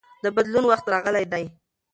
د 0.23 0.25
بدلون 0.35 0.63
وخت 0.67 0.85
راغلی 0.93 1.25
دی. 1.33 1.45